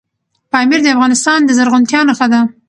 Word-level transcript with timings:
پامیر 0.51 0.79
د 0.83 0.87
افغانستان 0.95 1.39
د 1.43 1.49
زرغونتیا 1.57 1.99
نښه 2.07 2.27
ده. 2.31 2.41